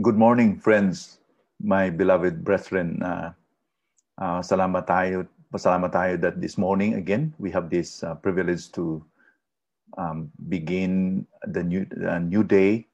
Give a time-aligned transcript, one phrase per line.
[0.00, 1.20] Good morning, friends,
[1.60, 3.04] my beloved brethren.
[3.04, 3.36] Uh,
[4.16, 9.04] uh, salamat tayo, pasalamat tayo that this morning again we have this uh, privilege to
[10.00, 12.88] um, begin the new uh, new day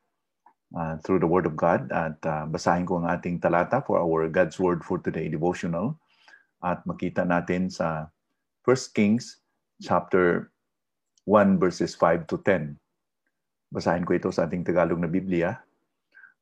[0.75, 1.87] uh, through the Word of God.
[1.95, 5.95] At uh, basahin ko ang ating talata for our God's Word for today devotional.
[6.59, 8.11] At makita natin sa
[8.67, 9.47] 1 Kings
[9.79, 10.51] chapter
[11.23, 12.75] 1 verses 5 to 10.
[13.71, 15.63] Basahin ko ito sa ating Tagalog na Biblia.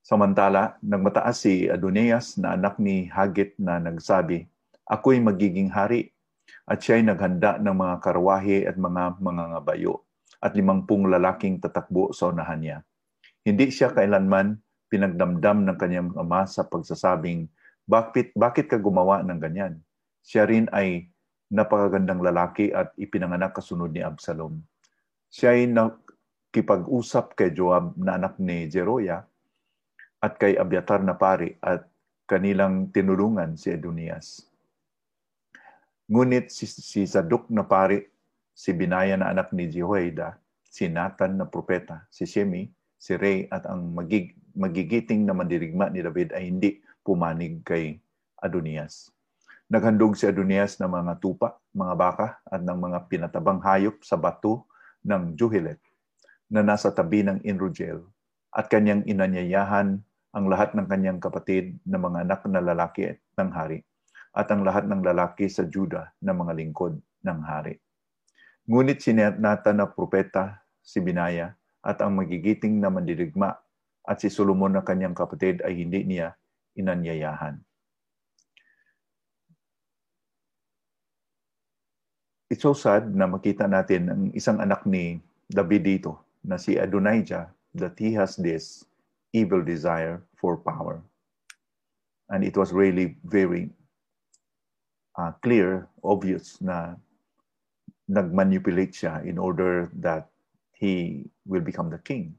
[0.05, 4.45] Samantala, nagmataas si Adonias na anak ni Hagit na nagsabi,
[4.85, 6.13] Ako'y magiging hari.
[6.69, 10.05] At siya'y naghanda ng mga karwahe at mga mga ngabayo
[10.45, 12.79] at limampung lalaking tatakbo sa unahan niya.
[13.49, 14.61] Hindi siya kailanman
[14.93, 17.49] pinagdamdam ng kanyang ama sa pagsasabing,
[17.89, 19.81] bakit, bakit ka gumawa ng ganyan?
[20.21, 21.09] Siya rin ay
[21.49, 24.61] napakagandang lalaki at ipinanganak kasunod ni Absalom.
[25.33, 29.25] Siya ay nakipag-usap kay Joab na anak ni Jeroya
[30.25, 31.85] at kay Abiatar na pari at
[32.25, 34.49] kanilang tinulungan si Adonias.
[36.09, 38.01] Ngunit si, si Zadok na pari,
[38.57, 43.69] si Binaya na anak ni Jehoiada, si Nathan na propeta, si Shemi, si Ray at
[43.69, 48.01] ang magig, magigiting na mandirigma ni David ay hindi pumanig kay
[48.41, 49.13] Adonias.
[49.69, 54.65] Naghandog si Adonias ng mga tupa, mga baka at ng mga pinatabang hayop sa bato
[55.05, 55.81] ng Juhilet
[56.49, 58.01] na nasa tabi ng Inrogel
[58.53, 60.01] at kanyang inanyayahan
[60.35, 63.87] ang lahat ng kanyang kapatid na mga anak na lalaki ng hari
[64.35, 67.79] at ang lahat ng lalaki sa Juda na mga lingkod ng hari.
[68.67, 73.55] Ngunit si Nathan na propeta, si Binaya, at ang magigiting na mandirigma
[74.03, 76.35] at si Solomon na kanyang kapatid ay hindi niya
[76.75, 77.63] inanyayahan.
[82.51, 87.49] It's so sad na makita natin ang isang anak ni David dito na si Adonijah
[87.77, 88.83] that he has this
[89.35, 91.03] evil desire for power.
[92.31, 93.75] And it was really very
[95.19, 96.95] uh, clear, obvious na
[98.07, 100.31] nagmanipulate siya in order that
[100.79, 102.39] he will become the king.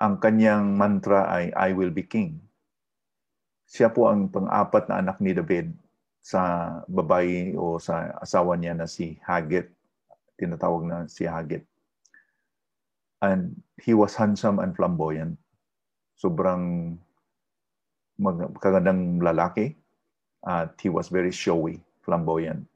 [0.00, 2.40] Ang kanyang mantra ay, I will be king.
[3.68, 5.76] Siya po ang pang-apat na anak ni David
[6.24, 9.68] sa babae o sa asawa niya na si Hagit.
[10.38, 11.68] Tinatawag na si Hagit
[13.22, 15.38] and he was handsome and flamboyant.
[16.18, 16.98] Sobrang
[18.18, 19.74] mag- kagandang lalaki
[20.46, 22.66] at he was very showy, flamboyant.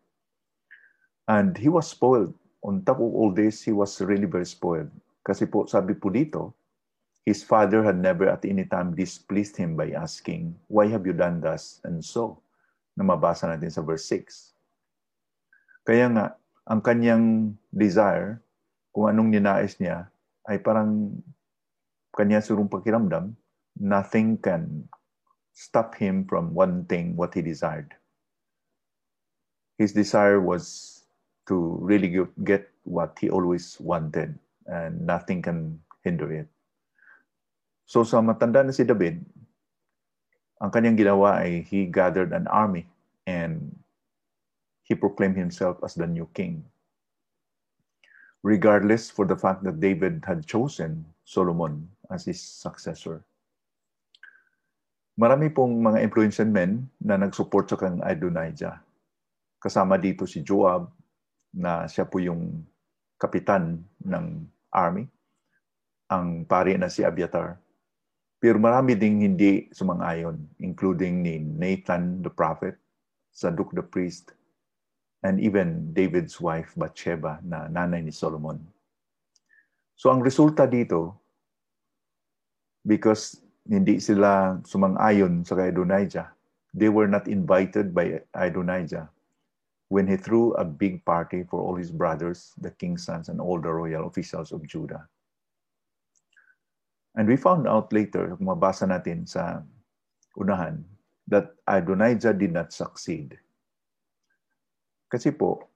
[1.27, 2.35] And he was spoiled.
[2.63, 4.91] On top of all this, he was really very spoiled.
[5.23, 6.55] Kasi po, sabi po dito,
[7.23, 11.39] his father had never at any time displeased him by asking, Why have you done
[11.39, 12.43] thus and so?
[12.99, 14.55] Na mabasa natin sa verse 6.
[15.87, 16.27] Kaya nga,
[16.67, 18.43] ang kanyang desire,
[18.91, 20.12] kung anong ninais niya,
[20.51, 21.23] ay parang
[22.13, 23.33] kanya surong pakiramdam,
[23.79, 24.89] nothing can
[25.53, 27.95] stop him from wanting what he desired.
[29.79, 31.05] His desire was
[31.47, 32.11] to really
[32.45, 36.49] get what he always wanted and nothing can hinder it.
[37.87, 39.21] So sa matanda na si David,
[40.63, 42.87] ang kanyang ginawa ay he gathered an army
[43.27, 43.75] and
[44.87, 46.63] he proclaimed himself as the new king
[48.43, 53.23] regardless for the fact that David had chosen Solomon as his successor.
[55.15, 58.83] Marami pong mga influential men na nag-support sa kang Adonijah.
[59.63, 60.91] Kasama dito si Joab
[61.55, 62.67] na siya po yung
[63.21, 64.27] kapitan ng
[64.75, 65.07] army.
[66.11, 67.61] Ang pari na si Abiatar.
[68.43, 72.75] Pero marami ding hindi sumang-ayon, including ni Nathan the prophet,
[73.31, 74.35] Zadok the priest,
[75.23, 78.59] and even David's wife Bathsheba na nanay ni Solomon.
[79.95, 81.15] So ang resulta dito,
[82.83, 86.35] because hindi sila sumang-ayon sa kay Adonijah,
[86.75, 89.07] they were not invited by Adonijah
[89.93, 93.61] when he threw a big party for all his brothers, the king's sons, and all
[93.61, 95.07] the royal officials of Judah.
[97.15, 99.61] And we found out later, kung mabasa natin sa
[100.35, 100.83] unahan,
[101.29, 103.37] that Adonijah did not succeed
[105.12, 105.69] kasi po,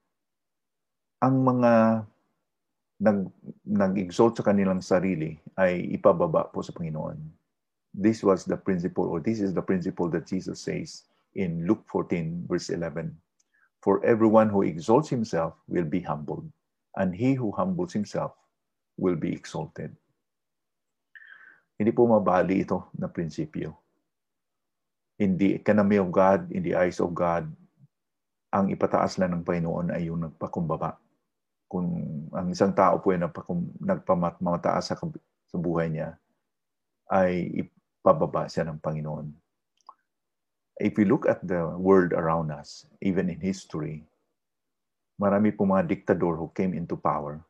[1.20, 1.72] ang mga
[3.04, 3.28] nag,
[3.68, 7.20] nag-exalt sa kanilang sarili ay ipababa po sa Panginoon.
[7.92, 11.04] This was the principle, or this is the principle that Jesus says
[11.36, 13.12] in Luke 14, verse 11.
[13.84, 16.48] For everyone who exalts himself will be humbled,
[16.96, 18.32] and he who humbles himself
[18.96, 19.92] will be exalted.
[21.76, 23.76] Hindi po mabali ito na prinsipyo.
[25.20, 27.44] In the economy of God, in the eyes of God,
[28.50, 30.96] ang ipataas lang ng Panginoon ay yung nagpakumbaba.
[31.66, 31.86] Kung
[32.30, 33.18] ang isang tao po ay
[33.82, 34.94] nagpamataas sa,
[35.50, 36.14] sa buhay niya,
[37.10, 37.66] ay
[38.02, 39.26] pababa siya ng Panginoon.
[40.78, 44.04] If we look at the world around us, even in history,
[45.16, 47.40] marami po mga diktador who came into power.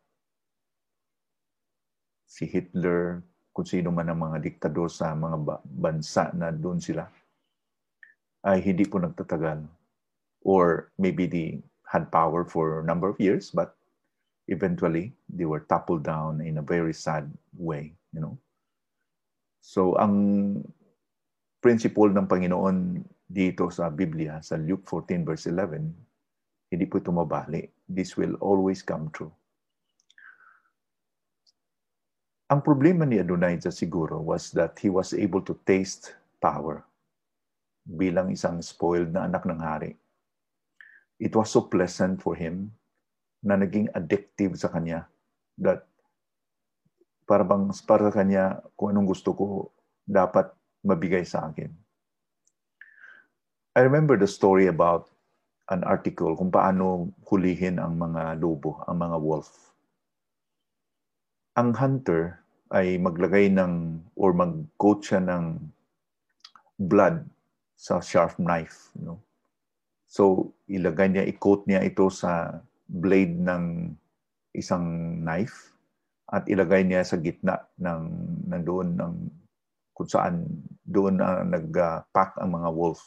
[2.24, 3.20] Si Hitler,
[3.50, 7.04] kung sino man ang mga diktador sa mga bansa na doon sila,
[8.46, 9.75] ay hindi po nagtatagal.
[10.46, 11.58] Or maybe they
[11.90, 13.74] had power for a number of years, but
[14.46, 17.26] eventually they were toppled down in a very sad
[17.58, 18.38] way, you know.
[19.58, 20.62] So ang
[21.58, 25.90] principle ng Panginoon dito sa Biblia, sa Luke 14 verse 11,
[26.70, 27.66] hindi po ito mabali.
[27.90, 29.34] This will always come true.
[32.46, 36.86] Ang problema ni Adonijah siguro was that he was able to taste power
[37.82, 39.98] bilang isang spoiled na anak ng hari.
[41.16, 42.76] It was so pleasant for him
[43.40, 45.08] na naging addictive sa kanya
[45.60, 45.88] that
[47.24, 48.44] para bang para sa kanya
[48.78, 49.46] kung anong gusto ko
[50.06, 50.52] dapat
[50.86, 51.72] mabigay sa akin.
[53.76, 55.10] I remember the story about
[55.68, 59.74] an article kung paano hulihin ang mga lobo, ang mga wolf.
[61.58, 62.40] Ang hunter
[62.70, 65.58] ay maglagay ng or mag-coat siya ng
[66.78, 67.26] blood
[67.74, 68.94] sa sharp knife.
[68.96, 69.18] You know?
[70.16, 73.92] So, ilagay niya, i-coat niya ito sa blade ng
[74.56, 75.76] isang knife
[76.32, 78.02] at ilagay niya sa gitna ng
[78.48, 79.14] nandoon ng
[79.92, 80.48] kung saan
[80.88, 83.04] doon uh, nag-pack ang mga wolf.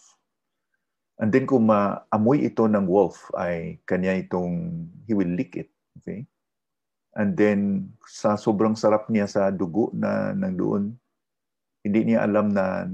[1.18, 5.74] And then kung maamoy ito ng wolf ay kanya itong he will lick it.
[5.98, 6.30] Okay?
[7.18, 10.94] And then sa sobrang sarap niya sa dugo na nandoon,
[11.82, 12.86] hindi niya alam na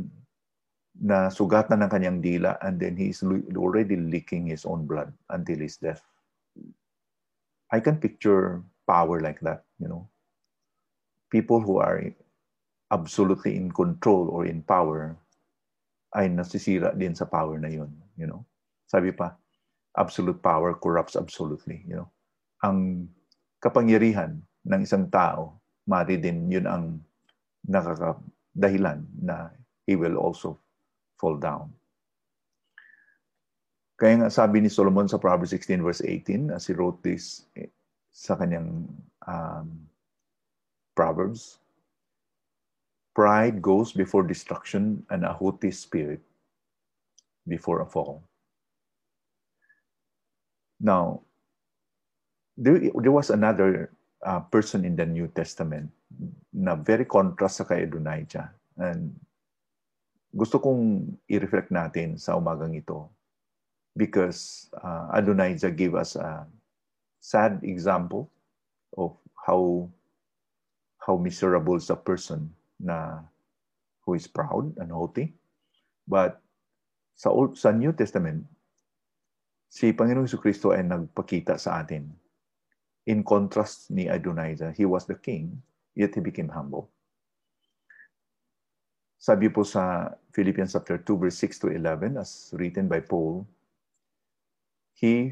[1.01, 3.19] na sugatan ng kanyang dila and then he's
[3.55, 6.01] already licking his own blood until his death.
[7.71, 10.07] I can picture power like that, you know
[11.35, 11.99] people who are
[12.91, 15.19] absolutely in control or in power
[16.15, 18.47] ay nasisira din sa power na yun, you know.
[18.87, 19.35] Sabi pa,
[19.99, 22.07] absolute power corrupts absolutely, you know.
[22.63, 23.09] Ang
[23.59, 27.03] kapangyarihan ng isang tao, mari din yun ang
[27.67, 29.51] nakakadahilan na
[29.83, 30.55] he will also
[31.25, 31.73] fall down.
[33.97, 37.49] Kaya nga sabi ni Solomon sa Proverbs 16 verse 18, as he wrote this
[38.13, 38.85] sa kanyang
[39.25, 39.67] um,
[40.93, 41.57] Proverbs.
[43.17, 46.19] Pride goes before destruction and a haughty spirit
[47.47, 48.19] before a fall.
[50.83, 51.23] Now,
[52.59, 55.87] there, there was another uh, person in the New Testament
[56.51, 58.51] na very contrast sa kay Adonijah.
[58.75, 59.15] And
[60.35, 63.07] gusto kong i-reflect natin sa umagang ito
[63.95, 66.43] because uh, Adonijah gave us a
[67.23, 68.27] sad example
[68.99, 69.15] of
[69.47, 69.87] how
[70.99, 73.23] how miserable is a person na
[74.03, 75.31] who is proud and haughty.
[76.03, 76.43] But
[77.15, 78.43] sa Old, sa New Testament,
[79.71, 82.11] si Panginoong Kristo ay nagpakita sa atin.
[83.05, 85.61] In contrast ni Adonijah, he was the king,
[85.93, 86.89] yet he became humble.
[89.21, 93.47] Sabi po sa Philippians chapter 2 verse 6 to 11 as written by Paul,
[94.91, 95.31] he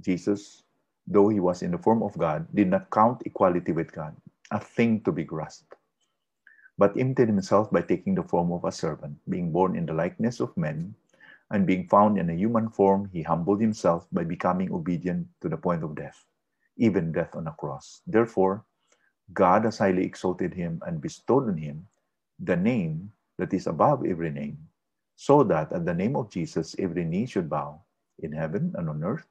[0.00, 0.64] Jesus
[1.06, 4.16] though he was in the form of God did not count equality with God
[4.50, 5.74] a thing to be grasped,
[6.76, 10.40] but emptied himself by taking the form of a servant, being born in the likeness
[10.40, 10.94] of men,
[11.50, 15.56] and being found in a human form, he humbled himself by becoming obedient to the
[15.56, 16.26] point of death,
[16.76, 18.02] even death on a cross.
[18.06, 18.64] Therefore,
[19.32, 21.86] God has highly exalted him and bestowed on him
[22.40, 24.54] the name that is above every name,
[25.18, 27.82] so that at the name of Jesus every knee should bow
[28.22, 29.26] in heaven and on earth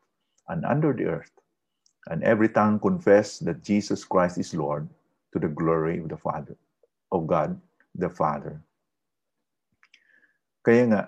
[0.52, 1.32] and under the earth,
[2.12, 4.84] and every tongue confess that Jesus Christ is Lord
[5.32, 6.60] to the glory of the Father,
[7.16, 7.56] of God
[7.96, 8.60] the Father.
[10.60, 11.02] Kaya nga,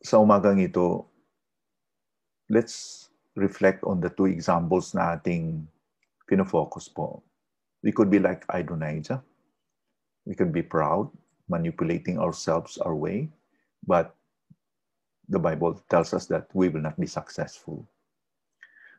[0.00, 1.04] sa umagang ito,
[2.48, 5.68] let's reflect on the two examples na ating
[6.24, 7.20] pinofocus po.
[7.84, 9.20] We could be like Adonijah.
[10.24, 11.12] We could be proud,
[11.52, 13.28] manipulating ourselves our way,
[13.84, 14.16] but
[15.28, 17.84] the Bible tells us that we will not be successful.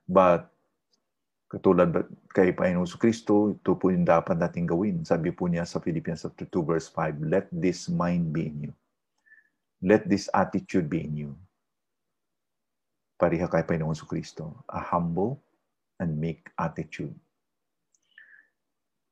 [0.05, 0.53] But
[1.53, 1.93] Katulad
[2.33, 5.05] kay Panginoon Kristo, ito po yung dapat natin gawin.
[5.05, 8.73] Sabi po niya sa Philippians 2 verse 5, Let this mind be in you.
[9.85, 11.31] Let this attitude be in you.
[13.21, 14.65] Pariha kay Panginoon Kristo.
[14.65, 15.37] A humble
[16.01, 17.13] and meek attitude.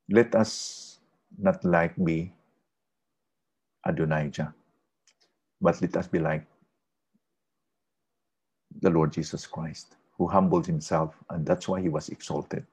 [0.09, 0.97] Let us
[1.37, 2.33] not like be
[3.85, 4.53] Adonijah,
[5.61, 6.45] but let us be like
[8.81, 12.65] the Lord Jesus Christ who humbled himself, and that's why he was exalted.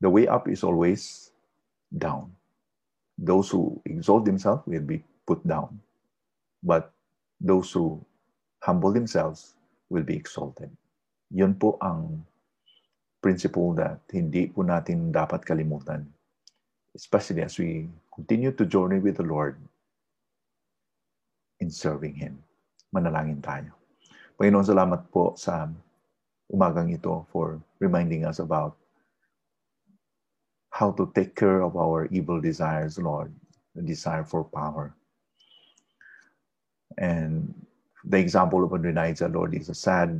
[0.00, 1.30] The way up is always
[1.96, 2.32] down.
[3.18, 5.80] Those who exalt themselves will be put down.
[6.62, 6.92] But
[7.40, 8.04] those who
[8.62, 9.54] humble themselves
[9.90, 10.70] will be exalted.
[11.30, 12.24] Yun po ang
[13.22, 16.08] principle that hindi po natin dapat kalimutan.
[16.96, 19.56] Especially as we continue to journey with the Lord
[21.62, 22.42] in serving Him.
[22.90, 23.70] Manalangin tayo.
[24.34, 25.70] Panginoon, salamat po sa
[26.50, 28.74] umagang ito for reminding us about
[30.74, 33.30] how to take care of our evil desires, Lord,
[33.78, 34.90] the desire for power.
[36.98, 37.54] And
[38.04, 40.18] the example of Adonijah, Lord, is a sad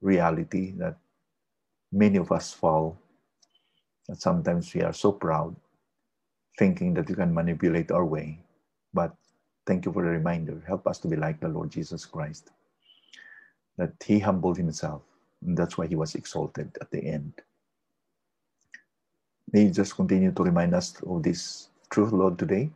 [0.00, 0.96] reality that
[1.90, 2.96] many of us fall.
[4.06, 5.56] That sometimes we are so proud,
[6.54, 8.38] thinking that you can manipulate our way.
[8.94, 9.18] But
[9.66, 10.62] thank you for the reminder.
[10.66, 12.50] Help us to be like the Lord Jesus Christ.
[13.78, 15.02] That he humbled himself.
[15.44, 17.32] And that's why he was exalted at the end.
[19.52, 22.70] May you just continue to remind us of this truth, Lord, today,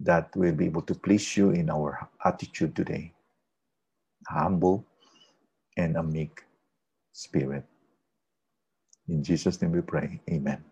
[0.00, 3.12] that we'll be able to please you in our attitude today.
[4.28, 4.84] Humble
[5.76, 6.42] and a meek
[7.12, 7.64] spirit.
[9.08, 10.20] In Jesus' name we pray.
[10.30, 10.64] Amen.